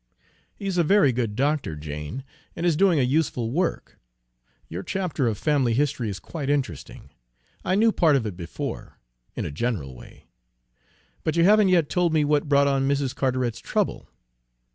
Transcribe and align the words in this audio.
"He's 0.55 0.79
a 0.79 0.83
very 0.83 1.11
good 1.11 1.35
doctor, 1.35 1.75
Jane, 1.75 2.23
and 2.55 2.65
is 2.65 2.75
doing 2.75 2.99
a 2.99 3.03
useful 3.03 3.51
work. 3.51 3.99
Your 4.67 4.81
chapter 4.81 5.27
of 5.27 5.37
family 5.37 5.75
history 5.75 6.09
is 6.09 6.17
quite 6.17 6.49
interesting, 6.49 7.11
I 7.63 7.75
knew 7.75 7.91
part 7.91 8.15
of 8.15 8.25
it 8.25 8.35
before, 8.35 8.97
in 9.35 9.45
a 9.45 9.51
general 9.51 9.93
way; 9.95 10.25
but 11.23 11.35
you 11.35 11.43
haven't 11.43 11.69
yet 11.69 11.87
told 11.87 12.13
me 12.13 12.25
what 12.25 12.49
brought 12.49 12.65
on 12.65 12.87
Mrs. 12.87 13.13
Carteret's 13.15 13.59
trouble." 13.59 14.09